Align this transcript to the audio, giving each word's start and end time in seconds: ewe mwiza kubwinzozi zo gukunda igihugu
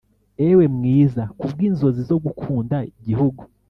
ewe 0.47 0.65
mwiza 0.75 1.23
kubwinzozi 1.39 2.01
zo 2.09 2.17
gukunda 2.23 2.75
igihugu 2.91 3.41